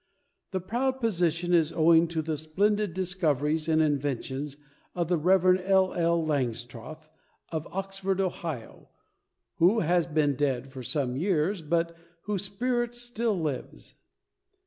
This 0.49 0.63
proud 0.67 0.99
position 0.99 1.53
is 1.53 1.71
owing 1.71 2.07
to 2.07 2.23
the 2.23 2.35
splendid 2.35 2.95
discoveries 2.95 3.69
and 3.69 3.83
inventions 3.83 4.57
of 4.95 5.09
the 5.09 5.17
Rev. 5.19 5.61
L. 5.63 5.93
L. 5.93 6.25
Langstroth 6.25 7.07
of 7.49 7.67
Oxford, 7.69 8.19
Ohio, 8.19 8.89
who 9.57 9.81
has 9.81 10.07
been 10.07 10.35
dead 10.35 10.71
for 10.71 10.81
some 10.81 11.15
years, 11.15 11.61
but 11.61 11.95
whose 12.23 12.45
spirit 12.45 12.95
still 12.95 13.39
lives. 13.39 13.93